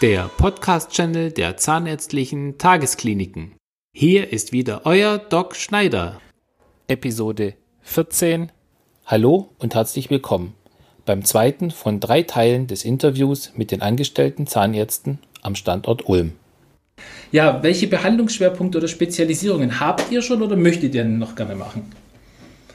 der 0.00 0.30
Podcast-Channel 0.38 1.30
der 1.30 1.58
Zahnärztlichen 1.58 2.56
Tageskliniken. 2.56 3.52
Hier 3.94 4.32
ist 4.32 4.50
wieder 4.50 4.82
euer 4.84 5.18
Doc 5.18 5.54
Schneider. 5.56 6.22
Episode 6.88 7.52
14. 7.82 8.50
Hallo 9.04 9.50
und 9.58 9.74
herzlich 9.74 10.08
willkommen 10.08 10.54
beim 11.04 11.22
zweiten 11.22 11.70
von 11.70 12.00
drei 12.00 12.22
Teilen 12.22 12.66
des 12.66 12.86
Interviews 12.86 13.52
mit 13.56 13.72
den 13.72 13.82
angestellten 13.82 14.46
Zahnärzten 14.46 15.18
am 15.42 15.54
Standort 15.54 16.08
Ulm. 16.08 16.32
Ja, 17.30 17.62
welche 17.62 17.86
Behandlungsschwerpunkte 17.86 18.78
oder 18.78 18.88
Spezialisierungen 18.88 19.80
habt 19.80 20.10
ihr 20.10 20.22
schon 20.22 20.40
oder 20.40 20.56
möchtet 20.56 20.94
ihr 20.94 21.04
noch 21.04 21.34
gerne 21.34 21.56
machen? 21.56 21.92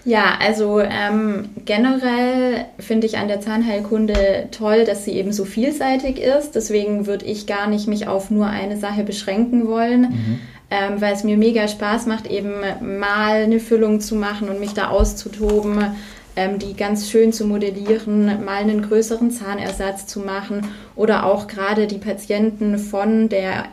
Ja, 0.06 0.38
also 0.40 0.80
ähm, 0.80 1.50
generell 1.66 2.66
finde 2.78 3.08
ich 3.08 3.18
an 3.18 3.28
der 3.28 3.42
Zahnheilkunde 3.42 4.50
toll, 4.52 4.86
dass 4.86 5.04
sie 5.04 5.14
eben 5.14 5.34
so 5.34 5.46
vielseitig 5.46 6.20
ist. 6.20 6.54
Deswegen 6.54 7.08
würde 7.08 7.26
ich 7.26 7.48
gar 7.48 7.68
nicht 7.68 7.88
mich 7.88 8.08
auf 8.08 8.30
nur 8.30 8.46
eine 8.46 8.78
Sache 8.78 9.04
beschränken 9.04 9.68
wollen, 9.68 10.02
mhm. 10.02 10.40
ähm, 10.70 11.02
weil 11.02 11.16
es 11.16 11.24
mir 11.24 11.38
mega 11.38 11.68
Spaß 11.68 12.06
macht, 12.06 12.28
eben 12.28 12.54
mal 13.00 13.44
eine 13.44 13.60
Füllung 13.60 14.00
zu 14.00 14.16
machen 14.16 14.48
und 14.48 14.60
mich 14.60 14.74
da 14.74 14.90
auszutoben, 14.90 15.96
ähm, 16.36 16.60
die 16.60 16.76
ganz 16.76 17.10
schön 17.10 17.34
zu 17.34 17.48
modellieren, 17.48 18.46
mal 18.46 18.58
einen 18.58 18.84
größeren 18.84 19.32
Zahnersatz 19.32 20.06
zu 20.06 20.20
machen 20.20 20.68
oder 20.96 21.26
auch 21.26 21.48
gerade 21.48 21.88
die 21.88 21.98
Patienten 21.98 22.78
von 22.78 23.28
der 23.30 23.66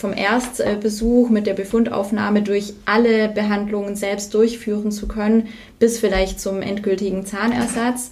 vom 0.00 0.14
Erstbesuch 0.14 1.28
mit 1.28 1.46
der 1.46 1.52
Befundaufnahme 1.54 2.42
durch 2.42 2.72
alle 2.86 3.28
Behandlungen 3.28 3.96
selbst 3.96 4.32
durchführen 4.32 4.90
zu 4.90 5.06
können, 5.06 5.48
bis 5.78 5.98
vielleicht 5.98 6.40
zum 6.40 6.62
endgültigen 6.62 7.26
Zahnersatz. 7.26 8.10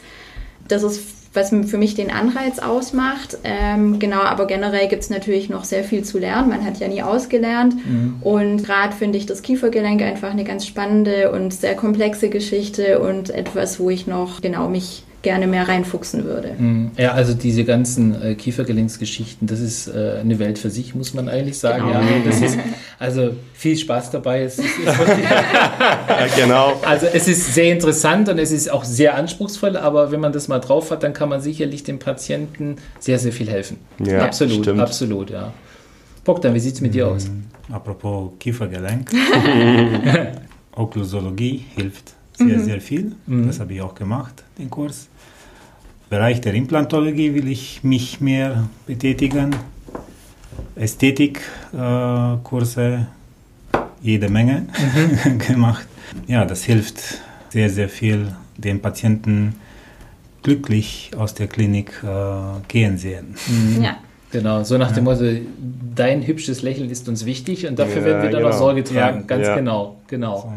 Das 0.68 0.82
ist, 0.82 1.00
was 1.32 1.48
für 1.48 1.78
mich 1.78 1.94
den 1.94 2.10
Anreiz 2.10 2.58
ausmacht. 2.58 3.38
Ähm, 3.42 3.98
genau, 3.98 4.20
aber 4.20 4.46
generell 4.46 4.88
gibt 4.88 5.02
es 5.02 5.08
natürlich 5.08 5.48
noch 5.48 5.64
sehr 5.64 5.82
viel 5.82 6.04
zu 6.04 6.18
lernen. 6.18 6.50
Man 6.50 6.64
hat 6.64 6.78
ja 6.78 6.88
nie 6.88 7.02
ausgelernt. 7.02 7.74
Mhm. 7.74 8.16
Und 8.20 8.64
gerade 8.64 8.94
finde 8.94 9.16
ich 9.16 9.24
das 9.24 9.40
Kiefergelenk 9.40 10.02
einfach 10.02 10.30
eine 10.30 10.44
ganz 10.44 10.66
spannende 10.66 11.32
und 11.32 11.54
sehr 11.54 11.74
komplexe 11.74 12.28
Geschichte 12.28 13.00
und 13.00 13.30
etwas, 13.30 13.80
wo 13.80 13.88
ich 13.88 14.06
noch 14.06 14.42
genau 14.42 14.68
mich 14.68 15.04
gerne 15.22 15.46
mehr 15.48 15.68
reinfuchsen 15.68 16.24
würde. 16.24 16.54
Mhm. 16.56 16.92
Ja, 16.96 17.12
also 17.12 17.34
diese 17.34 17.64
ganzen 17.64 18.22
äh, 18.22 18.34
Kiefergelenksgeschichten, 18.34 19.48
das 19.48 19.60
ist 19.60 19.88
äh, 19.88 20.18
eine 20.20 20.38
Welt 20.38 20.58
für 20.58 20.70
sich, 20.70 20.94
muss 20.94 21.12
man 21.12 21.28
eigentlich 21.28 21.58
sagen. 21.58 21.88
Genau. 21.88 22.00
Ja, 22.00 22.06
das 22.24 22.40
ist, 22.40 22.58
also 22.98 23.34
viel 23.52 23.76
Spaß 23.76 24.12
dabei. 24.12 24.42
Es 24.42 24.58
ist, 24.58 24.78
ist 24.78 24.86
ja, 24.86 26.26
genau. 26.36 26.80
Also 26.84 27.06
es 27.06 27.26
ist 27.26 27.54
sehr 27.54 27.72
interessant 27.72 28.28
und 28.28 28.38
es 28.38 28.52
ist 28.52 28.70
auch 28.70 28.84
sehr 28.84 29.16
anspruchsvoll, 29.16 29.76
aber 29.76 30.12
wenn 30.12 30.20
man 30.20 30.32
das 30.32 30.46
mal 30.46 30.60
drauf 30.60 30.92
hat, 30.92 31.02
dann 31.02 31.14
kann 31.14 31.28
man 31.28 31.40
sicherlich 31.40 31.82
dem 31.82 31.98
Patienten 31.98 32.76
sehr, 33.00 33.18
sehr 33.18 33.32
viel 33.32 33.50
helfen. 33.50 33.78
Ja, 33.98 34.24
absolut, 34.24 34.62
stimmt. 34.64 34.80
absolut, 34.80 35.30
ja. 35.30 35.52
Bogdan, 36.24 36.54
wie 36.54 36.60
sieht 36.60 36.74
es 36.74 36.80
mit 36.80 36.94
dir 36.94 37.08
aus? 37.08 37.28
Mhm. 37.28 37.44
Apropos 37.74 38.32
Kiefergelenk, 38.38 39.10
Okklusologie 40.76 41.64
hilft 41.74 42.17
sehr, 42.38 42.58
mhm. 42.58 42.64
sehr 42.64 42.80
viel. 42.80 43.12
Mhm. 43.26 43.48
Das 43.48 43.60
habe 43.60 43.74
ich 43.74 43.82
auch 43.82 43.94
gemacht, 43.94 44.44
den 44.58 44.70
Kurs. 44.70 45.08
Bereich 46.08 46.40
der 46.40 46.54
Implantologie 46.54 47.34
will 47.34 47.48
ich 47.48 47.84
mich 47.84 48.20
mehr 48.20 48.68
betätigen. 48.86 49.54
Ästhetikkurse, 50.74 53.06
äh, 53.72 53.78
jede 54.00 54.30
Menge 54.30 54.66
mhm. 55.24 55.38
gemacht. 55.46 55.86
Ja, 56.26 56.44
das 56.44 56.62
hilft 56.62 57.18
sehr, 57.50 57.68
sehr 57.68 57.88
viel, 57.88 58.34
den 58.56 58.80
Patienten 58.80 59.56
glücklich 60.42 61.10
aus 61.16 61.34
der 61.34 61.48
Klinik 61.48 62.02
äh, 62.02 62.06
gehen 62.68 62.96
sehen. 62.96 63.34
Mhm. 63.46 63.82
Ja. 63.82 63.96
Genau, 64.30 64.62
so 64.62 64.76
nach 64.76 64.92
dem 64.92 65.04
Motto, 65.04 65.24
dein 65.94 66.26
hübsches 66.26 66.60
Lächeln 66.60 66.90
ist 66.90 67.08
uns 67.08 67.24
wichtig 67.24 67.66
und 67.66 67.78
dafür 67.78 68.02
ja, 68.02 68.08
werden 68.08 68.22
wir 68.24 68.30
dann 68.30 68.42
genau. 68.42 68.54
auch 68.54 68.58
Sorge 68.58 68.84
tragen. 68.84 69.20
Ja, 69.20 69.26
Ganz 69.26 69.46
ja. 69.46 69.56
genau, 69.56 69.96
genau. 70.06 70.36
So 70.36 70.52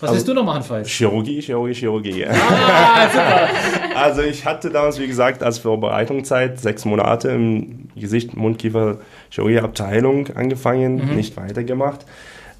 was 0.00 0.10
also, 0.10 0.14
willst 0.14 0.28
du 0.28 0.34
noch 0.34 0.44
machen, 0.44 0.62
Falk? 0.62 0.86
Chirurgie, 0.86 1.40
Chirurgie, 1.40 1.74
Chirurgie. 1.74 2.24
Ah, 2.24 3.48
also 3.96 4.22
ich 4.22 4.44
hatte 4.44 4.70
damals, 4.70 5.00
wie 5.00 5.08
gesagt, 5.08 5.42
als 5.42 5.58
Vorbereitungszeit 5.58 6.60
sechs 6.60 6.84
Monate 6.84 7.30
im 7.30 7.88
Gesicht, 7.96 8.36
Mundkiefer, 8.36 8.98
Chirurgie-Abteilung 9.30 10.28
angefangen, 10.36 11.04
mhm. 11.04 11.16
nicht 11.16 11.36
weitergemacht. 11.36 12.06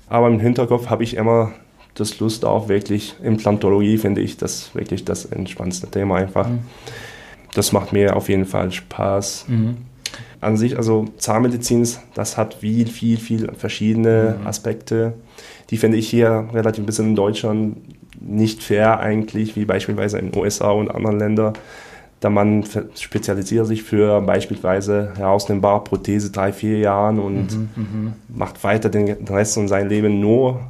Aber 0.09 0.26
im 0.26 0.41
Hinterkopf 0.41 0.91
habe 0.91 1.04
ich 1.04 1.15
immer 1.15 1.53
das 1.94 2.19
Lust 2.19 2.44
auf 2.44 2.69
wirklich 2.69 3.15
Implantologie, 3.22 3.99
finde 3.99 4.20
ich, 4.20 4.37
das 4.37 4.75
wirklich 4.75 5.05
das 5.05 5.25
entspannendste 5.25 5.88
Thema 5.88 6.16
einfach. 6.16 6.49
Mhm. 6.49 6.60
Das 7.55 7.70
macht 7.70 7.93
mir 7.93 8.16
auf 8.16 8.28
jeden 8.28 8.47
Fall 8.47 8.72
Spaß. 8.72 9.44
Mhm. 9.47 9.76
An 10.41 10.56
sich, 10.56 10.76
also 10.76 11.06
Zahnmedizin, 11.19 11.87
das 12.15 12.37
hat 12.37 12.55
viel, 12.55 12.88
viel, 12.88 13.16
viel 13.16 13.53
verschiedene 13.55 14.38
mhm. 14.41 14.47
Aspekte 14.47 15.15
die 15.71 15.77
finde 15.77 15.99
ich 15.99 16.09
hier 16.09 16.49
relativ 16.53 16.83
ein 16.83 16.87
bisschen 16.87 17.09
in 17.09 17.17
Deutschland 17.17 17.77
nicht 18.21 18.62
fair 18.62 19.01
eigentlich, 19.01 19.56
wie 19.56 19.65
beispielsweise 19.65 20.19
in 20.19 20.31
den 20.31 20.41
USA 20.41 20.71
und 20.71 20.91
anderen 20.91 21.19
Ländern. 21.19 21.53
Da 22.21 22.31
man 22.31 22.65
spezialisiert 22.97 23.67
sich 23.67 23.84
für 23.84 24.21
beispielsweise 24.21 25.12
herausnehmbare 25.17 25.84
Prothese 25.84 26.33
drei, 26.33 26.53
vier 26.53 26.79
Jahren 26.79 27.21
und 27.21 27.56
mhm, 27.56 27.69
mhm, 27.77 28.12
macht 28.29 28.65
weiter 28.65 28.89
den 28.89 29.09
Rest 29.29 29.55
von 29.55 29.69
seinem 29.69 29.89
Leben 29.89 30.19
nur 30.19 30.61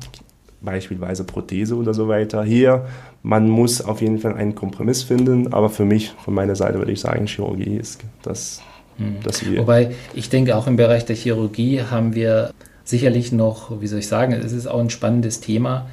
beispielsweise 0.60 1.24
Prothese 1.24 1.74
oder 1.76 1.94
so 1.94 2.08
weiter. 2.08 2.44
Hier, 2.44 2.86
man 3.22 3.48
muss 3.48 3.80
auf 3.80 4.02
jeden 4.02 4.18
Fall 4.18 4.34
einen 4.34 4.54
Kompromiss 4.54 5.02
finden, 5.02 5.52
aber 5.52 5.70
für 5.70 5.84
mich, 5.84 6.10
von 6.22 6.34
meiner 6.34 6.56
Seite 6.56 6.78
würde 6.78 6.92
ich 6.92 7.00
sagen, 7.00 7.26
Chirurgie 7.26 7.76
ist 7.76 8.00
das, 8.22 8.60
mhm. 8.98 9.16
das 9.22 9.48
wir. 9.48 9.60
Wobei 9.60 9.94
ich 10.14 10.28
denke, 10.28 10.54
auch 10.54 10.66
im 10.66 10.76
Bereich 10.76 11.06
der 11.06 11.16
Chirurgie 11.16 11.82
haben 11.82 12.14
wir 12.14 12.50
sicherlich 12.88 13.32
noch, 13.32 13.80
wie 13.80 13.86
soll 13.86 13.98
ich 13.98 14.08
sagen, 14.08 14.32
es 14.32 14.52
ist 14.52 14.66
auch 14.66 14.80
ein 14.80 14.88
spannendes 14.88 15.40
Thema, 15.40 15.90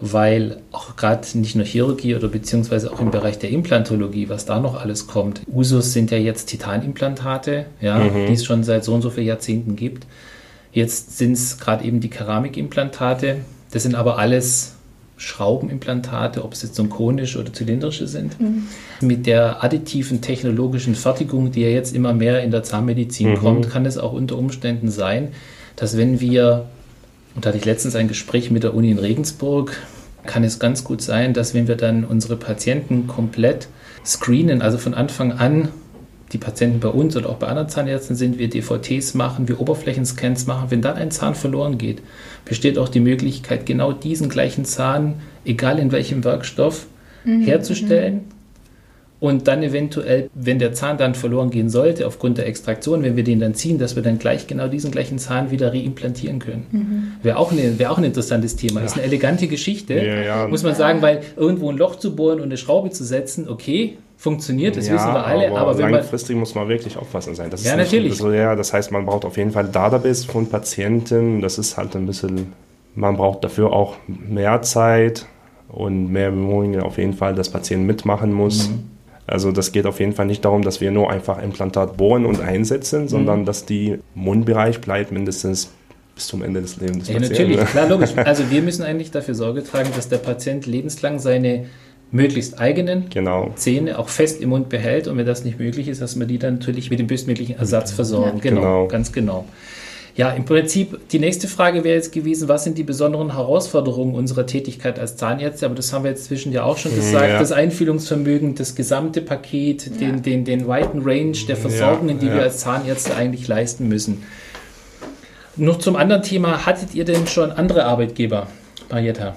weil 0.00 0.56
auch 0.72 0.96
gerade 0.96 1.26
nicht 1.38 1.54
nur 1.54 1.64
Chirurgie 1.64 2.16
oder 2.16 2.26
beziehungsweise 2.26 2.92
auch 2.92 3.00
im 3.00 3.12
Bereich 3.12 3.38
der 3.38 3.50
Implantologie, 3.50 4.28
was 4.28 4.44
da 4.44 4.58
noch 4.58 4.80
alles 4.80 5.06
kommt. 5.06 5.42
Usus 5.46 5.92
sind 5.92 6.10
ja 6.10 6.18
jetzt 6.18 6.46
Titanimplantate, 6.46 7.66
ja, 7.80 7.98
mhm. 7.98 8.26
die 8.26 8.32
es 8.32 8.44
schon 8.44 8.64
seit 8.64 8.82
so 8.82 8.92
und 8.92 9.02
so 9.02 9.10
vielen 9.10 9.28
Jahrzehnten 9.28 9.76
gibt. 9.76 10.06
Jetzt 10.72 11.16
sind 11.16 11.34
es 11.34 11.58
gerade 11.58 11.84
eben 11.84 12.00
die 12.00 12.10
Keramikimplantate. 12.10 13.36
Das 13.70 13.84
sind 13.84 13.94
aber 13.94 14.18
alles 14.18 14.74
Schraubenimplantate, 15.18 16.44
ob 16.44 16.54
es 16.54 16.62
jetzt 16.62 16.74
so 16.74 16.82
konische 16.84 17.38
oder 17.38 17.52
zylindrische 17.52 18.08
sind. 18.08 18.40
Mhm. 18.40 18.64
Mit 19.00 19.26
der 19.26 19.62
additiven 19.62 20.20
technologischen 20.20 20.96
Fertigung, 20.96 21.52
die 21.52 21.60
ja 21.60 21.68
jetzt 21.68 21.94
immer 21.94 22.12
mehr 22.12 22.42
in 22.42 22.50
der 22.50 22.64
Zahnmedizin 22.64 23.30
mhm. 23.30 23.36
kommt, 23.36 23.70
kann 23.70 23.86
es 23.86 23.98
auch 23.98 24.12
unter 24.12 24.36
Umständen 24.36 24.90
sein, 24.90 25.28
dass 25.76 25.96
wenn 25.96 26.20
wir, 26.20 26.66
und 27.34 27.44
da 27.44 27.48
hatte 27.48 27.58
ich 27.58 27.64
letztens 27.64 27.96
ein 27.96 28.08
Gespräch 28.08 28.50
mit 28.50 28.62
der 28.62 28.74
Uni 28.74 28.90
in 28.90 28.98
Regensburg, 28.98 29.76
kann 30.26 30.44
es 30.44 30.58
ganz 30.58 30.84
gut 30.84 31.02
sein, 31.02 31.34
dass 31.34 31.54
wenn 31.54 31.66
wir 31.68 31.76
dann 31.76 32.04
unsere 32.04 32.36
Patienten 32.36 33.06
komplett 33.06 33.68
screenen, 34.04 34.62
also 34.62 34.78
von 34.78 34.94
Anfang 34.94 35.32
an 35.32 35.68
die 36.32 36.38
Patienten 36.38 36.80
bei 36.80 36.88
uns 36.88 37.16
oder 37.16 37.28
auch 37.28 37.36
bei 37.36 37.48
anderen 37.48 37.68
Zahnärzten 37.68 38.16
sind, 38.16 38.38
wir 38.38 38.48
DVTs 38.48 39.14
machen, 39.14 39.48
wir 39.48 39.60
Oberflächenscans 39.60 40.46
machen, 40.46 40.70
wenn 40.70 40.80
dann 40.80 40.96
ein 40.96 41.10
Zahn 41.10 41.34
verloren 41.34 41.76
geht, 41.76 42.02
besteht 42.44 42.78
auch 42.78 42.88
die 42.88 43.00
Möglichkeit, 43.00 43.66
genau 43.66 43.92
diesen 43.92 44.28
gleichen 44.28 44.64
Zahn, 44.64 45.16
egal 45.44 45.78
in 45.78 45.92
welchem 45.92 46.24
Werkstoff, 46.24 46.86
mhm. 47.24 47.42
herzustellen, 47.42 48.14
mhm 48.14 48.41
und 49.22 49.46
dann 49.46 49.62
eventuell, 49.62 50.28
wenn 50.34 50.58
der 50.58 50.72
Zahn 50.72 50.98
dann 50.98 51.14
verloren 51.14 51.50
gehen 51.50 51.70
sollte, 51.70 52.08
aufgrund 52.08 52.38
der 52.38 52.48
Extraktion, 52.48 53.04
wenn 53.04 53.14
wir 53.14 53.22
den 53.22 53.38
dann 53.38 53.54
ziehen, 53.54 53.78
dass 53.78 53.94
wir 53.94 54.02
dann 54.02 54.18
gleich 54.18 54.48
genau 54.48 54.66
diesen 54.66 54.90
gleichen 54.90 55.20
Zahn 55.20 55.52
wieder 55.52 55.72
reimplantieren 55.72 56.40
können. 56.40 56.66
Mhm. 56.72 57.12
Wäre 57.22 57.36
auch, 57.36 57.52
eine, 57.52 57.78
wär 57.78 57.92
auch 57.92 57.98
ein 57.98 58.04
interessantes 58.04 58.56
Thema. 58.56 58.80
Ja. 58.80 58.86
Ist 58.86 58.94
eine 58.94 59.04
elegante 59.04 59.46
Geschichte, 59.46 59.94
ja, 59.94 60.22
ja. 60.22 60.48
muss 60.48 60.64
man 60.64 60.74
sagen, 60.74 61.02
weil 61.02 61.20
irgendwo 61.36 61.70
ein 61.70 61.76
Loch 61.76 61.94
zu 61.94 62.16
bohren 62.16 62.38
und 62.38 62.46
eine 62.46 62.56
Schraube 62.56 62.90
zu 62.90 63.04
setzen, 63.04 63.48
okay, 63.48 63.96
funktioniert, 64.16 64.76
das 64.76 64.90
wissen 64.90 65.14
wir 65.14 65.24
alle. 65.24 65.52
Aber, 65.52 65.70
aber 65.70 65.88
langfristig 65.88 66.36
muss 66.36 66.56
man 66.56 66.68
wirklich 66.68 66.96
aufpassen 66.96 67.36
sein. 67.36 67.48
Das 67.48 67.62
ja, 67.62 67.76
natürlich. 67.76 68.16
So, 68.16 68.32
ja, 68.32 68.56
das 68.56 68.72
heißt, 68.72 68.90
man 68.90 69.06
braucht 69.06 69.24
auf 69.24 69.36
jeden 69.36 69.52
Fall 69.52 69.68
Database 69.68 70.26
von 70.26 70.48
Patienten. 70.48 71.40
Das 71.40 71.58
ist 71.58 71.76
halt 71.76 71.94
ein 71.94 72.06
bisschen, 72.06 72.52
man 72.96 73.16
braucht 73.16 73.44
dafür 73.44 73.72
auch 73.72 73.94
mehr 74.08 74.62
Zeit 74.62 75.26
und 75.68 76.10
mehr 76.10 76.30
Bemühungen 76.30 76.80
auf 76.80 76.98
jeden 76.98 77.14
Fall, 77.14 77.36
dass 77.36 77.50
Patienten 77.50 77.86
mitmachen 77.86 78.32
muss. 78.32 78.68
Mhm. 78.68 78.91
Also 79.26 79.52
das 79.52 79.72
geht 79.72 79.86
auf 79.86 80.00
jeden 80.00 80.12
Fall 80.12 80.26
nicht 80.26 80.44
darum, 80.44 80.62
dass 80.62 80.80
wir 80.80 80.90
nur 80.90 81.10
einfach 81.10 81.42
Implantat 81.42 81.96
bohren 81.96 82.26
und 82.26 82.40
einsetzen, 82.40 83.08
sondern 83.08 83.40
mhm. 83.40 83.44
dass 83.44 83.66
die 83.66 83.98
Mundbereich 84.14 84.80
bleibt 84.80 85.12
mindestens 85.12 85.70
bis 86.14 86.26
zum 86.26 86.42
Ende 86.42 86.60
des 86.60 86.76
Lebens. 86.76 87.08
Ja, 87.08 87.18
natürlich, 87.18 87.58
klar, 87.66 87.88
logisch. 87.88 88.10
Also 88.16 88.50
wir 88.50 88.62
müssen 88.62 88.82
eigentlich 88.82 89.10
dafür 89.10 89.34
Sorge 89.34 89.64
tragen, 89.64 89.90
dass 89.94 90.08
der 90.08 90.18
Patient 90.18 90.66
lebenslang 90.66 91.18
seine 91.18 91.66
möglichst 92.10 92.60
eigenen 92.60 93.08
genau. 93.08 93.52
Zähne 93.56 93.98
auch 93.98 94.08
fest 94.08 94.40
im 94.42 94.50
Mund 94.50 94.68
behält 94.68 95.08
und 95.08 95.16
wenn 95.16 95.24
das 95.24 95.44
nicht 95.44 95.58
möglich 95.58 95.88
ist, 95.88 96.02
dass 96.02 96.18
wir 96.18 96.26
die 96.26 96.38
dann 96.38 96.54
natürlich 96.54 96.90
mit 96.90 96.98
dem 96.98 97.06
bestmöglichen 97.06 97.56
Ersatz 97.56 97.90
versorgen. 97.90 98.38
Ja. 98.38 98.42
Genau, 98.42 98.60
genau, 98.60 98.88
ganz 98.88 99.12
genau. 99.12 99.46
Ja, 100.14 100.30
im 100.30 100.44
Prinzip, 100.44 101.08
die 101.08 101.18
nächste 101.18 101.48
Frage 101.48 101.84
wäre 101.84 101.94
jetzt 101.94 102.12
gewesen, 102.12 102.46
was 102.46 102.64
sind 102.64 102.76
die 102.76 102.82
besonderen 102.82 103.32
Herausforderungen 103.32 104.14
unserer 104.14 104.46
Tätigkeit 104.46 104.98
als 104.98 105.16
Zahnärzte? 105.16 105.64
Aber 105.64 105.74
das 105.74 105.90
haben 105.92 106.04
wir 106.04 106.10
jetzt 106.10 106.26
zwischen 106.26 106.52
ja 106.52 106.64
auch 106.64 106.76
schon 106.76 106.94
gesagt. 106.94 107.28
Ja. 107.30 107.38
Das 107.38 107.50
Einfühlungsvermögen, 107.50 108.54
das 108.54 108.74
gesamte 108.74 109.22
Paket, 109.22 109.86
ja. 109.86 109.92
den, 109.92 110.22
den, 110.22 110.44
den 110.44 110.68
weiten 110.68 111.00
Range 111.02 111.36
der 111.48 111.56
Versorgungen, 111.56 112.18
die 112.18 112.26
wir 112.26 112.42
als 112.42 112.58
Zahnärzte 112.58 113.16
eigentlich 113.16 113.48
leisten 113.48 113.88
müssen. 113.88 114.22
Noch 115.56 115.78
zum 115.78 115.96
anderen 115.96 116.22
Thema, 116.22 116.66
hattet 116.66 116.94
ihr 116.94 117.04
denn 117.04 117.26
schon 117.26 117.50
andere 117.50 117.84
Arbeitgeber, 117.84 118.48
Marietta? 118.90 119.34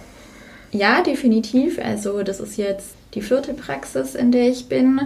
Ja, 0.71 1.01
definitiv. 1.01 1.79
Also 1.79 2.21
das 2.23 2.41
ist 2.41 2.57
jetzt 2.57 2.95
die 3.13 3.21
vierte 3.21 3.53
Praxis, 3.53 4.13
in 4.13 4.33
der 4.33 4.49
ich 4.49 4.67
bin. 4.67 4.99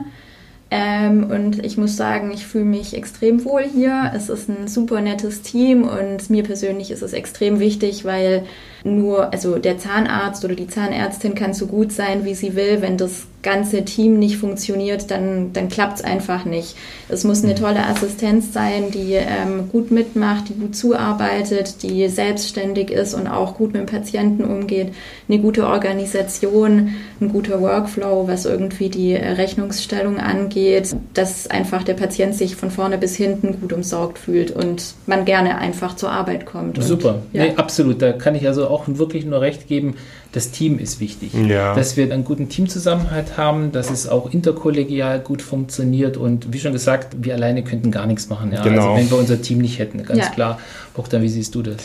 Ähm, 0.71 1.31
und 1.31 1.65
ich 1.65 1.77
muss 1.77 1.97
sagen, 1.97 2.31
ich 2.31 2.45
fühle 2.45 2.65
mich 2.65 2.95
extrem 2.95 3.43
wohl 3.43 3.63
hier. 3.63 4.11
Es 4.15 4.29
ist 4.29 4.49
ein 4.49 4.67
super 4.67 5.01
nettes 5.01 5.41
Team 5.41 5.83
und 5.83 6.29
mir 6.29 6.43
persönlich 6.43 6.91
ist 6.91 7.01
es 7.01 7.13
extrem 7.13 7.59
wichtig, 7.59 8.05
weil 8.05 8.45
nur, 8.83 9.31
also 9.33 9.57
der 9.57 9.77
Zahnarzt 9.77 10.43
oder 10.45 10.55
die 10.55 10.67
Zahnärztin 10.67 11.35
kann 11.35 11.53
so 11.53 11.67
gut 11.67 11.91
sein, 11.91 12.25
wie 12.25 12.35
sie 12.35 12.55
will. 12.55 12.81
Wenn 12.81 12.97
das 12.97 13.27
ganze 13.41 13.85
Team 13.85 14.19
nicht 14.19 14.37
funktioniert, 14.37 15.11
dann, 15.11 15.53
dann 15.53 15.69
klappt 15.69 15.99
es 15.99 16.03
einfach 16.03 16.45
nicht. 16.45 16.75
Es 17.07 17.23
muss 17.23 17.43
eine 17.43 17.53
mhm. 17.53 17.57
tolle 17.57 17.85
Assistenz 17.85 18.53
sein, 18.53 18.91
die 18.91 19.13
ähm, 19.13 19.69
gut 19.71 19.91
mitmacht, 19.91 20.49
die 20.49 20.55
gut 20.55 20.75
zuarbeitet, 20.75 21.81
die 21.83 22.07
selbstständig 22.09 22.91
ist 22.91 23.13
und 23.13 23.27
auch 23.27 23.55
gut 23.55 23.73
mit 23.73 23.81
dem 23.81 23.85
Patienten 23.85 24.43
umgeht. 24.43 24.93
Eine 25.29 25.39
gute 25.39 25.67
Organisation, 25.67 26.95
ein 27.21 27.29
guter 27.29 27.61
Workflow, 27.61 28.27
was 28.27 28.45
irgendwie 28.45 28.89
die 28.89 29.15
Rechnungsstellung 29.15 30.17
angeht, 30.17 30.95
dass 31.13 31.49
einfach 31.49 31.83
der 31.83 31.93
Patient 31.93 32.35
sich 32.35 32.55
von 32.55 32.71
vorne 32.71 32.97
bis 32.97 33.15
hinten 33.15 33.61
gut 33.61 33.71
umsorgt 33.71 34.17
fühlt 34.17 34.51
und 34.51 34.95
man 35.05 35.23
gerne 35.23 35.57
einfach 35.57 35.95
zur 35.95 36.11
Arbeit 36.11 36.45
kommt. 36.45 36.81
Super, 36.83 37.15
und, 37.15 37.35
ja. 37.37 37.45
nee, 37.45 37.53
absolut. 37.55 38.01
Da 38.01 38.11
kann 38.11 38.35
ich 38.35 38.45
also 38.45 38.68
auch 38.69 38.85
wirklich 38.87 39.25
nur 39.25 39.41
recht 39.41 39.67
geben 39.67 39.95
das 40.31 40.51
Team 40.51 40.77
ist 40.77 40.99
wichtig. 40.99 41.33
Ja. 41.33 41.73
Dass 41.73 41.97
wir 41.97 42.11
einen 42.11 42.23
guten 42.23 42.49
Teamzusammenhalt 42.49 43.37
haben, 43.37 43.71
dass 43.71 43.89
es 43.89 44.07
auch 44.07 44.31
interkollegial 44.31 45.19
gut 45.19 45.41
funktioniert 45.41 46.17
und 46.17 46.53
wie 46.53 46.59
schon 46.59 46.73
gesagt, 46.73 47.15
wir 47.19 47.33
alleine 47.33 47.63
könnten 47.63 47.89
gar 47.91 48.05
nichts 48.05 48.29
machen. 48.29 48.51
Ja? 48.51 48.61
Genau. 48.61 48.91
Also 48.91 49.01
wenn 49.01 49.09
wir 49.09 49.17
unser 49.17 49.41
Team 49.41 49.59
nicht 49.59 49.79
hätten, 49.79 50.03
ganz 50.03 50.19
ja. 50.19 50.29
klar. 50.29 50.59
Bogdan, 50.93 51.21
wie 51.21 51.29
siehst 51.29 51.55
du 51.55 51.63
das? 51.63 51.77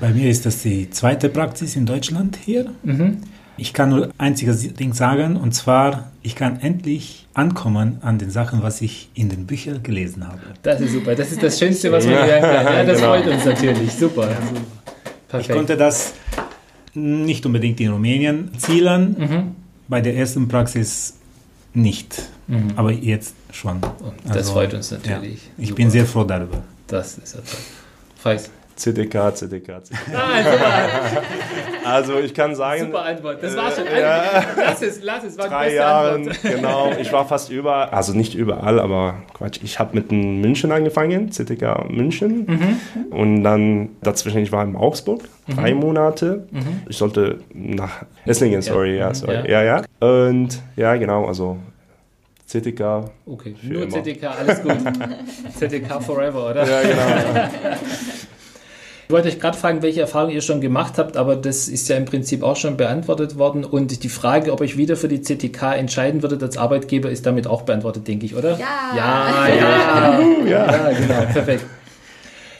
Bei 0.00 0.10
mir 0.10 0.30
ist 0.30 0.46
das 0.46 0.62
die 0.62 0.90
zweite 0.90 1.28
Praxis 1.28 1.74
in 1.74 1.86
Deutschland 1.86 2.38
hier. 2.44 2.66
Mhm. 2.84 3.18
Ich 3.56 3.72
kann 3.72 3.88
nur 3.88 4.10
einziges 4.18 4.72
Ding 4.74 4.92
sagen, 4.92 5.36
und 5.36 5.52
zwar, 5.52 6.12
ich 6.22 6.36
kann 6.36 6.60
endlich 6.60 7.26
ankommen 7.34 7.98
an 8.02 8.18
den 8.18 8.30
Sachen, 8.30 8.62
was 8.62 8.80
ich 8.80 9.10
in 9.14 9.30
den 9.30 9.46
Büchern 9.46 9.82
gelesen 9.82 10.28
habe. 10.28 10.38
Das 10.62 10.80
ist 10.80 10.92
super. 10.92 11.16
Das 11.16 11.32
ist 11.32 11.42
das 11.42 11.58
Schönste, 11.58 11.90
was 11.90 12.04
man 12.04 12.14
lernen 12.14 12.42
kann. 12.42 12.66
Ja, 12.66 12.84
das 12.84 12.98
genau. 13.00 13.14
freut 13.14 13.26
uns 13.26 13.44
natürlich. 13.44 13.92
Super. 13.92 14.30
Ja. 14.30 14.38
Ich 15.38 15.48
konnte 15.48 15.76
das 15.76 16.14
nicht 16.94 17.44
unbedingt 17.44 17.80
in 17.80 17.92
Rumänien 17.92 18.50
zielen. 18.58 19.16
Mhm. 19.18 19.56
Bei 19.88 20.00
der 20.00 20.16
ersten 20.16 20.48
Praxis 20.48 21.14
nicht. 21.74 22.22
Mhm. 22.46 22.72
Aber 22.76 22.92
jetzt 22.92 23.34
schon. 23.52 23.80
das 24.24 24.36
also, 24.36 24.52
freut 24.52 24.74
uns 24.74 24.90
natürlich. 24.90 25.44
Ja, 25.44 25.52
ich 25.58 25.68
Super. 25.68 25.76
bin 25.76 25.90
sehr 25.90 26.06
froh 26.06 26.24
darüber. 26.24 26.62
Das 26.86 27.18
ist 27.18 27.34
ja 27.34 27.40
toll. 27.40 27.60
Feist. 28.16 28.50
CDK, 28.78 29.34
CDK, 29.34 29.82
CDK. 29.82 30.12
Nein, 30.12 30.46
also 31.84 32.18
ich 32.18 32.32
kann 32.32 32.54
sagen. 32.54 32.86
Super 32.86 33.04
Antwort. 33.04 33.42
Das 33.42 33.56
war 33.56 33.72
schon. 33.72 33.86
Äh, 33.86 34.00
ja, 34.00 34.44
lass 34.56 34.82
es, 34.82 35.02
lass 35.02 35.24
es. 35.24 35.36
War 35.36 35.48
drei 35.48 35.74
Jahren, 35.74 36.30
genau. 36.42 36.92
Ich 36.98 37.12
war 37.12 37.26
fast 37.26 37.50
überall, 37.50 37.88
also 37.88 38.12
nicht 38.12 38.34
überall, 38.34 38.78
aber 38.78 39.16
Quatsch. 39.34 39.60
Ich 39.64 39.80
habe 39.80 39.96
mit 39.96 40.12
München 40.12 40.70
angefangen, 40.70 41.32
CDK 41.32 41.90
München. 41.90 42.46
Mhm. 42.46 43.12
Und 43.12 43.42
dann 43.42 43.90
dazwischen, 44.00 44.38
ich 44.38 44.52
war 44.52 44.62
in 44.64 44.76
Augsburg, 44.76 45.22
mhm. 45.48 45.56
drei 45.56 45.74
Monate. 45.74 46.46
Mhm. 46.50 46.82
Ich 46.88 46.96
sollte 46.96 47.40
nach 47.52 48.04
Esslingen, 48.26 48.62
sorry, 48.62 48.96
ja, 48.96 49.08
ja 49.08 49.14
sorry. 49.14 49.50
Ja. 49.50 49.62
ja, 49.62 49.82
ja. 50.00 50.08
Und 50.08 50.60
ja, 50.76 50.94
genau, 50.94 51.26
also 51.26 51.58
CTK. 52.46 53.10
Okay, 53.26 53.56
nur 53.62 53.82
immer. 53.82 54.02
CTK, 54.02 54.24
alles 54.24 54.62
gut. 54.62 54.76
CTK 55.58 56.00
forever, 56.00 56.50
oder? 56.50 56.64
Ja, 56.64 56.82
genau. 56.82 57.48
Ich 59.08 59.14
wollte 59.14 59.28
euch 59.28 59.40
gerade 59.40 59.56
fragen, 59.56 59.80
welche 59.80 60.02
Erfahrungen 60.02 60.34
ihr 60.34 60.42
schon 60.42 60.60
gemacht 60.60 60.98
habt, 60.98 61.16
aber 61.16 61.34
das 61.34 61.66
ist 61.66 61.88
ja 61.88 61.96
im 61.96 62.04
Prinzip 62.04 62.42
auch 62.42 62.56
schon 62.56 62.76
beantwortet 62.76 63.38
worden. 63.38 63.64
Und 63.64 64.04
die 64.04 64.10
Frage, 64.10 64.52
ob 64.52 64.60
euch 64.60 64.76
wieder 64.76 64.96
für 64.96 65.08
die 65.08 65.22
CTK 65.22 65.76
entscheiden 65.78 66.20
würdet 66.20 66.42
als 66.42 66.58
Arbeitgeber, 66.58 67.08
ist 67.08 67.24
damit 67.24 67.46
auch 67.46 67.62
beantwortet, 67.62 68.06
denke 68.06 68.26
ich, 68.26 68.36
oder? 68.36 68.58
Ja. 68.58 68.94
Ja, 68.94 69.48
ja. 69.48 70.20
ja, 70.44 70.46
ja 70.46 70.90
genau, 70.92 71.22
perfekt. 71.32 71.64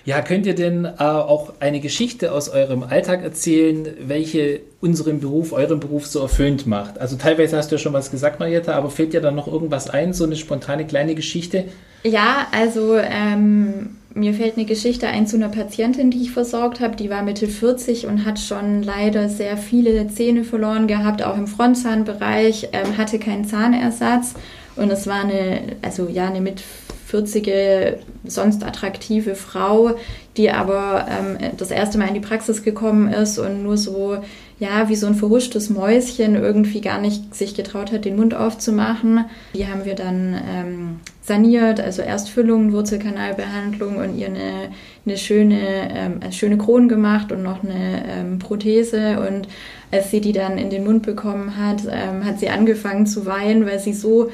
Ja, 0.07 0.23
könnt 0.23 0.47
ihr 0.47 0.55
denn 0.55 0.87
äh, 0.87 1.03
auch 1.03 1.53
eine 1.61 1.81
Geschichte 1.81 2.33
aus 2.33 2.49
eurem 2.49 2.83
Alltag 2.83 3.23
erzählen, 3.23 3.87
welche 4.01 4.61
unseren 4.81 5.21
Beruf, 5.21 5.53
euren 5.53 5.81
Beruf 5.81 6.07
so 6.07 6.21
erfüllend 6.21 6.67
macht? 6.67 6.99
Also 6.99 7.17
teilweise 7.17 7.59
hast 7.59 7.71
du 7.71 7.75
ja 7.75 7.79
schon 7.79 7.93
was 7.93 8.11
gesagt, 8.11 8.41
Marietta, 8.41 8.73
aber 8.73 8.89
fällt 8.89 9.13
dir 9.13 9.21
da 9.21 9.31
noch 9.31 9.49
irgendwas 9.49 9.91
ein, 9.91 10.15
so 10.15 10.25
eine 10.25 10.37
spontane 10.37 10.87
kleine 10.87 11.15
Geschichte? 11.15 11.67
Ja, 12.05 12.47
also 12.53 12.97
ähm, 12.97 13.98
mir 14.15 14.35
fällt 14.35 14.57
eine 14.57 14.67
Geschichte 14.67 15.07
ein 15.09 15.27
zu 15.27 15.37
einer 15.37 15.49
Patientin, 15.49 16.11
die 16.11 16.23
ich 16.23 16.31
versorgt 16.31 16.81
habe. 16.81 16.97
Die 16.97 17.11
war 17.11 17.23
Mitte 17.23 17.47
40 17.47 18.07
und 18.07 18.25
hat 18.25 18.39
schon 18.39 18.83
leider 18.83 19.29
sehr 19.29 19.57
viele 19.57 20.09
Zähne 20.09 20.45
verloren 20.45 20.87
gehabt, 20.87 21.23
auch 21.23 21.37
im 21.37 21.47
Frontzahnbereich, 21.47 22.71
ähm, 22.73 22.97
hatte 22.97 23.19
keinen 23.19 23.45
Zahnersatz. 23.45 24.35
Und 24.77 24.91
es 24.91 25.07
war 25.07 25.23
eine, 25.23 25.77
also 25.83 26.09
ja, 26.09 26.27
eine 26.27 26.41
mit 26.41 26.63
40 27.09 27.99
sonst 28.25 28.63
attraktive 28.63 29.35
Frau, 29.35 29.93
die 30.37 30.51
aber 30.51 31.07
ähm, 31.09 31.39
das 31.57 31.71
erste 31.71 31.97
Mal 31.97 32.09
in 32.09 32.15
die 32.15 32.21
Praxis 32.21 32.63
gekommen 32.63 33.11
ist 33.11 33.39
und 33.39 33.63
nur 33.63 33.79
so, 33.79 34.19
ja, 34.59 34.91
wie 34.91 34.95
so 34.95 35.07
ein 35.07 35.15
verhuschtes 35.15 35.71
Mäuschen 35.71 36.35
irgendwie 36.35 36.83
gar 36.83 37.01
nicht 37.01 37.35
sich 37.35 37.55
getraut 37.55 37.93
hat, 37.93 38.05
den 38.05 38.17
Mund 38.17 38.35
aufzumachen. 38.35 39.25
Die 39.55 39.67
haben 39.67 39.87
wir 39.87 39.95
dann 39.95 40.35
ähm, 40.35 41.01
saniert, 41.23 41.81
also 41.81 42.03
erst 42.03 42.29
Füllung, 42.29 42.73
Wurzelkanalbehandlung 42.73 43.97
und 43.97 44.19
ihr 44.19 44.27
eine, 44.27 44.69
eine 45.07 45.17
schöne, 45.17 45.89
ähm, 45.91 46.33
schöne 46.33 46.59
Krone 46.59 46.89
gemacht 46.89 47.33
und 47.33 47.43
noch 47.43 47.65
eine 47.65 48.03
ähm, 48.07 48.39
Prothese 48.39 49.27
und 49.27 49.49
als 49.91 50.11
sie 50.11 50.21
die 50.21 50.33
dann 50.33 50.59
in 50.59 50.69
den 50.69 50.85
Mund 50.85 51.05
bekommen 51.05 51.57
hat, 51.57 51.85
ähm, 51.91 52.27
hat 52.27 52.39
sie 52.39 52.51
angefangen 52.51 53.07
zu 53.07 53.25
weinen, 53.25 53.65
weil 53.65 53.79
sie 53.79 53.95
so 53.95 54.29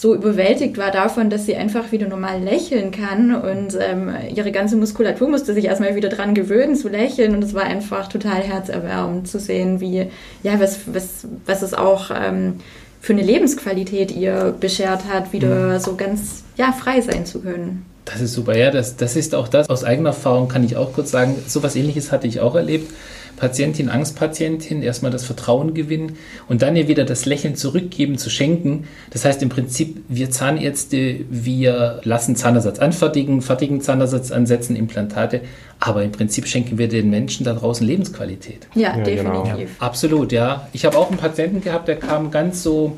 so 0.00 0.14
überwältigt 0.14 0.78
war 0.78 0.92
davon, 0.92 1.28
dass 1.28 1.44
sie 1.44 1.56
einfach 1.56 1.90
wieder 1.90 2.06
normal 2.06 2.40
lächeln 2.40 2.92
kann 2.92 3.34
und 3.34 3.76
ähm, 3.80 4.14
ihre 4.32 4.52
ganze 4.52 4.76
Muskulatur 4.76 5.28
musste 5.28 5.54
sich 5.54 5.64
erstmal 5.64 5.96
wieder 5.96 6.08
dran 6.08 6.34
gewöhnen 6.34 6.76
zu 6.76 6.88
lächeln 6.88 7.34
und 7.34 7.42
es 7.42 7.52
war 7.52 7.64
einfach 7.64 8.06
total 8.06 8.42
herzerwärmend 8.42 9.26
zu 9.26 9.40
sehen, 9.40 9.80
wie, 9.80 10.06
ja, 10.44 10.60
was, 10.60 10.80
was, 10.86 11.26
was 11.46 11.62
es 11.62 11.74
auch 11.74 12.12
ähm, 12.14 12.60
für 13.00 13.12
eine 13.12 13.22
Lebensqualität 13.22 14.12
ihr 14.12 14.54
beschert 14.60 15.02
hat, 15.12 15.32
wieder 15.32 15.74
mhm. 15.74 15.80
so 15.80 15.96
ganz, 15.96 16.44
ja, 16.56 16.70
frei 16.70 17.00
sein 17.00 17.26
zu 17.26 17.40
können. 17.40 17.84
Das 18.10 18.22
ist 18.22 18.32
super, 18.32 18.56
ja, 18.56 18.70
das, 18.70 18.96
das 18.96 19.16
ist 19.16 19.34
auch 19.34 19.48
das. 19.48 19.68
Aus 19.68 19.84
eigener 19.84 20.10
Erfahrung 20.10 20.48
kann 20.48 20.64
ich 20.64 20.76
auch 20.76 20.92
kurz 20.94 21.10
sagen, 21.10 21.36
so 21.46 21.62
was 21.62 21.76
ähnliches 21.76 22.10
hatte 22.10 22.26
ich 22.26 22.40
auch 22.40 22.54
erlebt. 22.54 22.90
Patientin, 23.36 23.88
Angstpatientin, 23.88 24.82
erstmal 24.82 25.12
das 25.12 25.24
Vertrauen 25.24 25.72
gewinnen 25.72 26.16
und 26.48 26.62
dann 26.62 26.74
ihr 26.74 26.88
wieder 26.88 27.04
das 27.04 27.24
Lächeln 27.24 27.54
zurückgeben, 27.54 28.18
zu 28.18 28.30
schenken. 28.30 28.88
Das 29.10 29.24
heißt 29.24 29.42
im 29.42 29.48
Prinzip, 29.48 30.02
wir 30.08 30.30
Zahnärzte, 30.30 31.20
wir 31.30 32.00
lassen 32.02 32.34
Zahnersatz 32.34 32.80
anfertigen, 32.80 33.40
fertigen 33.40 33.80
Zahnersatz 33.80 34.32
ansetzen, 34.32 34.74
Implantate, 34.74 35.42
aber 35.78 36.02
im 36.02 36.10
Prinzip 36.10 36.48
schenken 36.48 36.78
wir 36.78 36.88
den 36.88 37.10
Menschen 37.10 37.44
da 37.44 37.52
draußen 37.54 37.86
Lebensqualität. 37.86 38.66
Ja, 38.74 38.96
ja 38.96 39.04
genau. 39.04 39.44
definitiv. 39.44 39.54
Genau. 39.54 39.86
Absolut, 39.86 40.32
ja. 40.32 40.68
Ich 40.72 40.84
habe 40.84 40.98
auch 40.98 41.08
einen 41.08 41.18
Patienten 41.18 41.60
gehabt, 41.60 41.86
der 41.86 41.96
kam 41.96 42.32
ganz 42.32 42.64
so 42.64 42.96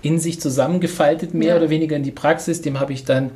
in 0.00 0.18
sich 0.18 0.40
zusammengefaltet, 0.40 1.34
mehr 1.34 1.50
ja. 1.50 1.56
oder 1.56 1.68
weniger 1.68 1.96
in 1.96 2.02
die 2.02 2.10
Praxis. 2.10 2.62
Dem 2.62 2.80
habe 2.80 2.94
ich 2.94 3.04
dann 3.04 3.30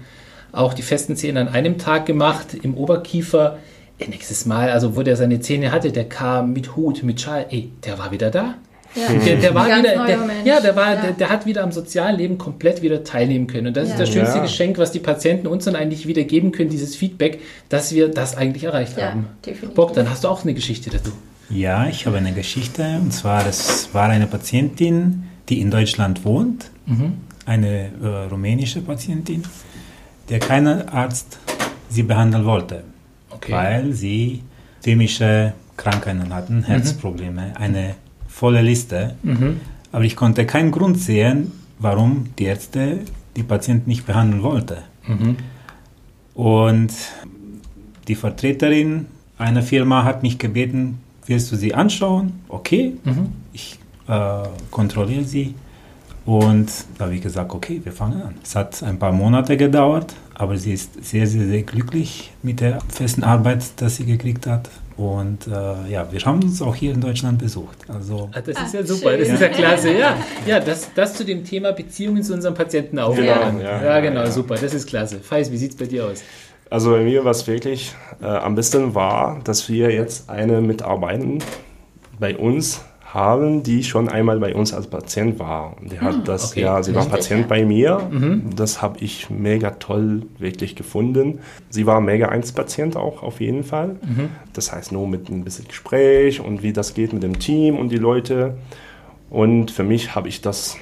auch 0.56 0.75
die 0.75 0.82
festen 0.82 1.16
Zähne 1.16 1.40
an 1.40 1.48
einem 1.48 1.78
Tag 1.78 2.06
gemacht, 2.06 2.54
im 2.54 2.76
Oberkiefer 2.76 3.58
nächstes 3.98 4.46
Mal, 4.46 4.70
also 4.70 4.96
wo 4.96 5.02
der 5.02 5.16
seine 5.16 5.40
Zähne 5.40 5.72
hatte, 5.72 5.90
der 5.90 6.08
kam 6.08 6.52
mit 6.52 6.76
Hut, 6.76 7.02
mit 7.02 7.20
Schal, 7.20 7.46
ey, 7.50 7.70
der 7.84 7.98
war 7.98 8.10
wieder 8.10 8.30
da. 8.30 8.54
Ja. 8.94 9.12
Der, 9.12 9.36
der 9.36 9.54
war 9.54 9.66
wieder, 9.66 9.82
der, 9.82 10.18
ja, 10.44 10.60
der 10.60 10.75
war, 10.75 10.94
ja. 10.94 11.02
Der, 11.02 11.12
der, 11.12 11.28
hat 11.28 11.44
wieder 11.44 11.62
am 11.62 11.70
sozialen 11.70 12.16
Leben 12.16 12.38
komplett 12.38 12.80
wieder 12.80 13.04
teilnehmen 13.04 13.46
können. 13.46 13.68
Und 13.68 13.76
das 13.76 13.88
ja. 13.88 13.94
ist 13.94 14.00
das 14.00 14.12
schönste 14.12 14.40
Geschenk, 14.40 14.78
was 14.78 14.90
die 14.90 15.00
Patienten 15.00 15.46
uns 15.46 15.66
dann 15.66 15.76
eigentlich 15.76 16.06
wieder 16.06 16.25
geben 16.25 16.50
können, 16.50 16.70
dieses 16.70 16.96
Feedback, 16.96 17.40
dass 17.68 17.92
wir 17.92 18.08
das 18.08 18.36
eigentlich 18.36 18.64
erreicht 18.64 19.00
haben. 19.00 19.26
Definitiv. 19.44 19.75
Bob, 19.75 19.92
dann 19.92 20.08
hast 20.08 20.25
du 20.25 20.28
auch 20.28 20.44
eine 20.44 20.54
Geschichte 20.54 20.88
dazu. 20.88 21.12
Ja, 21.50 21.86
ich 21.88 22.06
habe 22.06 22.16
eine 22.16 22.32
Geschichte. 22.32 22.98
Und 23.00 23.12
zwar, 23.12 23.44
das 23.44 23.90
war 23.92 24.08
eine 24.08 24.26
Patientin, 24.26 25.25
die 25.50 25.60
in 25.60 25.70
Deutschland 25.70 26.25
wohnt, 26.25 26.70
mhm. 26.86 27.18
eine 27.44 27.90
äh, 28.02 28.06
rumänische 28.30 28.80
Patientin, 28.80 29.44
der 30.28 30.38
keiner 30.38 30.92
Arzt 30.92 31.38
sie 31.88 32.02
behandeln 32.02 32.45
wollte 32.45 32.85
okay. 33.37 33.52
weil 33.52 33.92
sie 33.92 34.42
chemische 34.85 35.54
Krankheiten 35.76 36.33
hatten, 36.33 36.59
mhm. 36.59 36.64
Herzprobleme, 36.64 37.49
mhm. 37.49 37.56
eine 37.56 37.95
volle 38.28 38.62
Liste. 38.62 39.14
Mhm. 39.23 39.61
Aber 39.92 40.04
ich 40.04 40.16
konnte 40.16 40.47
keinen 40.47 40.71
Grund 40.71 40.99
sehen, 40.99 41.52
warum 41.78 42.28
die 42.38 42.45
Ärzte 42.45 43.00
die 43.37 43.42
Patienten 43.42 43.88
nicht 43.88 44.06
behandeln 44.06 44.42
wollten. 44.42 44.78
Mhm. 45.06 45.37
Und 46.35 46.92
die 48.09 48.14
Vertreterin 48.14 49.06
einer 49.38 49.62
Firma 49.62 50.04
hat 50.04 50.23
mich 50.23 50.38
gebeten, 50.38 51.00
willst 51.26 51.50
du 51.52 51.56
sie 51.56 51.75
anschauen? 51.75 52.40
Okay, 52.49 52.95
mhm. 53.04 53.28
ich 53.52 53.78
äh, 54.09 54.42
kontrolliere 54.71 55.25
sie. 55.25 55.54
Und 56.26 56.68
da 56.99 57.04
habe 57.04 57.14
ich 57.14 57.23
gesagt, 57.23 57.54
okay, 57.54 57.80
wir 57.85 57.92
fangen 57.92 58.21
an. 58.21 58.35
Es 58.42 58.56
hat 58.56 58.83
ein 58.83 58.99
paar 58.99 59.12
Monate 59.12 59.56
gedauert, 59.56 60.12
aber 60.35 60.56
sie 60.56 60.73
ist 60.73 61.04
sehr, 61.04 61.26
sehr, 61.26 61.47
sehr 61.47 61.62
glücklich 61.62 62.33
mit 62.42 62.61
der 62.61 62.80
festen 62.88 63.23
Arbeit, 63.23 63.80
die 63.80 63.88
sie 63.88 64.04
gekriegt 64.04 64.47
hat. 64.49 64.68
Und 64.97 65.47
äh, 65.47 65.50
ja, 65.88 66.11
wir 66.11 66.21
haben 66.23 66.42
uns 66.42 66.61
auch 66.62 66.75
hier 66.75 66.92
in 66.95 67.00
Deutschland 67.00 67.38
besucht. 67.38 67.78
Also 67.88 68.30
ah, 68.33 68.40
das 68.40 68.61
ist 68.61 68.75
ja 68.75 68.83
super, 68.83 69.11
schön. 69.11 69.21
das 69.21 69.28
ist 69.28 69.40
ja 69.40 69.49
klasse. 69.49 69.92
Ja, 69.92 70.16
ja 70.47 70.59
das, 70.59 70.90
das 70.95 71.14
zu 71.14 71.25
dem 71.25 71.45
Thema 71.45 71.73
Beziehungen 71.73 72.23
zu 72.23 72.35
unseren 72.35 72.54
Patienten 72.54 72.99
auch. 72.99 73.14
Genau, 73.14 73.61
ja, 73.61 73.85
ja, 73.85 74.00
genau, 74.00 74.21
ja. 74.21 74.30
super, 74.30 74.56
das 74.56 74.75
ist 74.75 74.88
klasse. 74.88 75.21
Feis, 75.21 75.52
wie 75.52 75.59
sieht 75.59 75.73
es 75.73 75.76
bei 75.76 75.85
dir 75.85 76.06
aus? 76.06 76.25
Also 76.71 76.90
bei 76.90 77.04
mir, 77.04 77.25
was 77.25 77.47
wirklich 77.47 77.95
äh, 78.21 78.26
am 78.26 78.56
besten 78.56 78.95
war, 78.95 79.40
dass 79.45 79.68
wir 79.68 79.92
jetzt 79.92 80.28
eine 80.28 80.61
Mitarbeiterin 80.61 81.38
bei 82.18 82.37
uns 82.37 82.80
haben, 83.16 83.62
die 83.62 83.82
schon 83.82 84.08
einmal 84.08 84.38
bei 84.38 84.54
uns 84.54 84.75
als 84.75 84.88
Patient 84.88 85.38
war. 85.38 85.75
Die 85.80 85.99
hat 85.99 86.14
hm, 86.16 86.25
das, 86.25 86.52
okay. 86.52 86.61
ja, 86.61 86.82
sie 86.82 86.94
war 86.94 87.06
Patient 87.06 87.49
bei 87.49 87.64
mir. 87.64 88.08
Mhm. 88.11 88.50
Das 88.54 88.82
habe 88.82 88.99
ich 89.00 89.30
mega 89.30 89.70
toll 89.70 90.23
wirklich 90.38 90.76
gefunden. 90.76 91.40
Sie 91.70 91.87
war 91.87 92.00
mega 92.00 92.28
1 92.28 92.52
Patient 92.52 92.94
auch 92.96 93.23
auf 93.23 93.40
jeden 93.40 93.64
Fall. 93.64 93.96
Mhm. 94.02 94.28
Das 94.52 94.70
heißt 94.70 94.92
nur 94.92 95.08
mit 95.08 95.30
ein 95.30 95.44
bisschen 95.44 95.66
Gespräch 95.66 96.40
und 96.40 96.62
wie 96.62 96.75
das 96.75 96.92
geht 96.92 97.14
mit 97.14 97.23
dem 97.23 97.38
Team 97.38 97.78
und 97.78 97.88
die 97.88 97.96
Leute. 97.96 98.58
Und 99.30 99.70
für 99.70 99.82
mich 99.82 100.14
habe 100.14 100.28
ich 100.28 100.42
das 100.42 100.76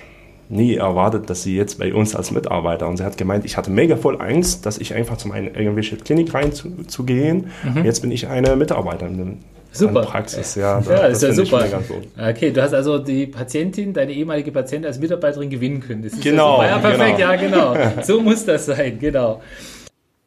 nie 0.48 0.74
erwartet, 0.74 1.30
dass 1.30 1.44
sie 1.44 1.56
jetzt 1.56 1.78
bei 1.78 1.94
uns 1.94 2.14
als 2.14 2.30
Mitarbeiter 2.30 2.88
und 2.88 2.96
sie 2.96 3.04
hat 3.04 3.16
gemeint, 3.16 3.44
ich 3.44 3.56
hatte 3.56 3.70
mega 3.70 3.96
voll 3.96 4.20
Angst, 4.20 4.66
dass 4.66 4.78
ich 4.78 4.92
einfach 4.92 5.16
zu 5.16 5.28
meiner 5.28 5.56
irgendwelche 5.56 5.96
Klinik 5.96 6.34
rein 6.34 6.52
zu, 6.52 6.84
zu 6.86 7.04
gehen. 7.04 7.46
Mhm. 7.62 7.84
Jetzt 7.84 8.00
bin 8.00 8.10
ich 8.10 8.26
eine 8.28 8.56
Mitarbeiterin. 8.56 9.38
Super. 9.74 10.02
Praxis, 10.02 10.54
ja. 10.54 10.80
ja, 10.80 10.80
das, 10.80 11.20
das 11.20 11.36
ist 11.36 11.50
ja 11.50 11.60
super. 11.66 11.82
Okay, 12.30 12.52
du 12.52 12.62
hast 12.62 12.74
also 12.74 12.98
die 12.98 13.26
Patientin, 13.26 13.92
deine 13.92 14.12
ehemalige 14.12 14.52
Patientin 14.52 14.86
als 14.86 14.98
Mitarbeiterin 14.98 15.50
gewinnen 15.50 15.80
können. 15.80 16.08
genau. 16.22 16.62
Ja, 16.62 16.68
ja, 16.68 16.78
perfekt, 16.78 17.18
genau. 17.18 17.74
ja, 17.74 17.90
genau. 17.90 18.02
So 18.02 18.20
muss 18.20 18.44
das 18.44 18.66
sein, 18.66 18.98
genau. 18.98 19.42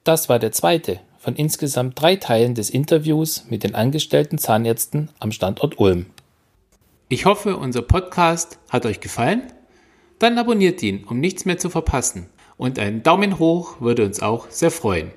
Das 0.04 0.30
war 0.30 0.40
der 0.40 0.52
zweite 0.52 1.00
von 1.18 1.36
insgesamt 1.36 2.00
drei 2.02 2.16
Teilen 2.16 2.56
des 2.56 2.70
Interviews 2.70 3.46
mit 3.50 3.64
den 3.64 3.76
angestellten 3.76 4.38
Zahnärzten 4.38 5.10
am 5.20 5.32
Standort 5.32 5.80
Ulm. 5.80 6.06
Ich 7.10 7.26
hoffe, 7.26 7.58
unser 7.58 7.82
Podcast 7.82 8.60
hat 8.70 8.86
euch 8.86 9.00
gefallen 9.00 9.44
dann 10.20 10.38
abonniert 10.38 10.82
ihn, 10.82 11.04
um 11.04 11.20
nichts 11.20 11.46
mehr 11.46 11.58
zu 11.58 11.70
verpassen. 11.70 12.28
Und 12.58 12.80
ein 12.80 13.04
Daumen 13.04 13.38
hoch 13.38 13.80
würde 13.82 14.04
uns 14.04 14.22
auch 14.22 14.50
sehr 14.50 14.72
freuen. 14.72 15.12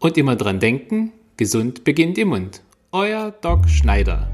Und 0.00 0.18
immer 0.18 0.34
dran 0.34 0.58
denken, 0.58 1.12
gesund 1.36 1.84
beginnt 1.84 2.18
im 2.18 2.28
Mund. 2.28 2.62
Euer 2.92 3.30
Doc 3.30 3.68
Schneider. 3.68 4.26